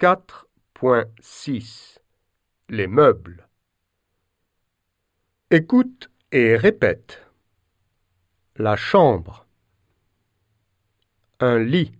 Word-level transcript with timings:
4.6 0.00 1.98
Les 2.68 2.86
meubles. 2.86 3.48
Écoute 5.50 6.08
et 6.30 6.54
répète. 6.56 7.26
La 8.54 8.76
chambre. 8.76 9.44
Un 11.40 11.58
lit. 11.58 11.90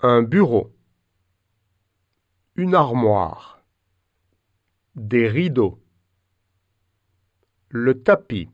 Un 0.00 0.22
bureau. 0.22 0.74
Une 2.56 2.74
armoire. 2.74 3.62
Des 4.96 5.28
rideaux. 5.28 5.80
Le 7.68 8.02
tapis. 8.02 8.50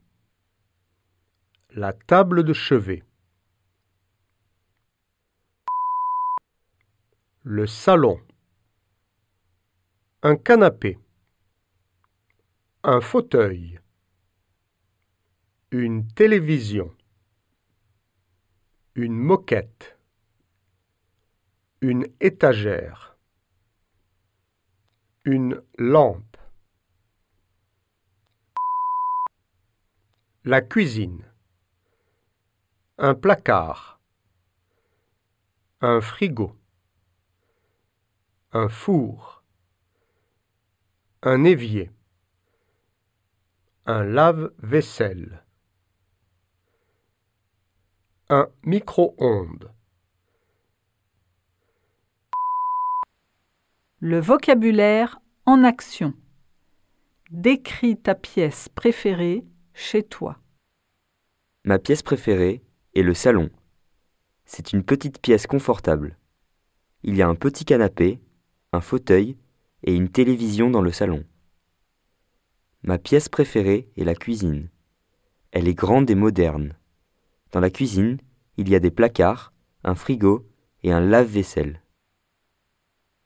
La 1.70 1.94
table 1.94 2.44
de 2.44 2.52
chevet. 2.52 3.02
Le 7.44 7.66
salon. 7.66 8.20
Un 10.22 10.36
canapé. 10.36 10.96
Un 12.84 13.00
fauteuil. 13.00 13.80
Une 15.72 16.06
télévision. 16.06 16.94
Une 18.94 19.16
moquette. 19.16 19.98
Une 21.80 22.06
étagère. 22.20 23.16
Une 25.24 25.60
lampe. 25.78 26.36
La 30.44 30.60
cuisine. 30.60 31.28
Un 32.98 33.16
placard. 33.16 34.00
Un 35.80 36.00
frigo. 36.00 36.56
Un 38.54 38.68
four. 38.68 39.42
Un 41.22 41.42
évier. 41.44 41.90
Un 43.86 44.04
lave-vaisselle. 44.04 45.42
Un 48.28 48.50
micro-ondes. 48.62 49.72
Le 54.00 54.20
vocabulaire 54.20 55.22
en 55.46 55.64
action. 55.64 56.12
Décris 57.30 57.96
ta 57.96 58.14
pièce 58.14 58.68
préférée 58.68 59.46
chez 59.72 60.02
toi. 60.02 60.38
Ma 61.64 61.78
pièce 61.78 62.02
préférée 62.02 62.62
est 62.94 63.02
le 63.02 63.14
salon. 63.14 63.48
C'est 64.44 64.74
une 64.74 64.84
petite 64.84 65.22
pièce 65.22 65.46
confortable. 65.46 66.18
Il 67.02 67.16
y 67.16 67.22
a 67.22 67.28
un 67.28 67.34
petit 67.34 67.64
canapé, 67.64 68.20
un 68.72 68.80
fauteuil 68.80 69.36
et 69.84 69.94
une 69.94 70.08
télévision 70.08 70.70
dans 70.70 70.80
le 70.80 70.92
salon. 70.92 71.24
Ma 72.82 72.98
pièce 72.98 73.28
préférée 73.28 73.90
est 73.96 74.04
la 74.04 74.14
cuisine. 74.14 74.70
Elle 75.50 75.68
est 75.68 75.74
grande 75.74 76.10
et 76.10 76.14
moderne. 76.14 76.74
Dans 77.52 77.60
la 77.60 77.70
cuisine, 77.70 78.18
il 78.56 78.70
y 78.70 78.74
a 78.74 78.80
des 78.80 78.90
placards, 78.90 79.52
un 79.84 79.94
frigo 79.94 80.48
et 80.82 80.90
un 80.90 81.00
lave-vaisselle. 81.00 81.82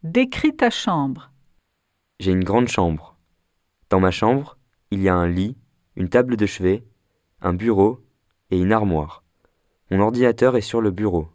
Décris 0.02 0.56
ta 0.56 0.70
chambre. 0.70 1.33
J'ai 2.19 2.33
une 2.33 2.44
grande 2.44 2.69
chambre. 2.69 3.17
Dans 3.89 4.00
ma 4.00 4.11
chambre, 4.11 4.58
il 4.91 5.00
y 5.00 5.08
a 5.08 5.14
un 5.14 5.28
lit, 5.28 5.56
une 5.94 6.08
table 6.08 6.36
de 6.36 6.47
chevet, 6.47 6.84
un 7.41 7.55
bureau 7.55 8.05
et 8.50 8.58
une 8.58 8.72
armoire. 8.72 9.22
Mon 9.91 10.00
ordinateur 10.00 10.56
est 10.56 10.61
sur 10.61 10.80
le 10.80 10.91
bureau. 10.91 11.28